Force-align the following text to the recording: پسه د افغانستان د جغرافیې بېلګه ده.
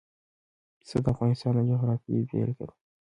پسه 0.79 0.97
د 1.03 1.05
افغانستان 1.13 1.51
د 1.55 1.59
جغرافیې 1.69 2.27
بېلګه 2.29 2.65
ده. 2.69 2.75